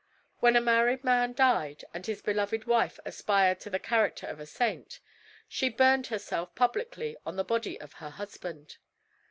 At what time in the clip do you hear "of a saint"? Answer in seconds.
4.25-4.99